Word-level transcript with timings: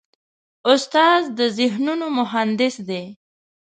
استاد 0.71 1.21
د 1.37 1.39
ذهنونو 1.57 2.05
مهندس 2.17 2.75
دی. 2.89 3.03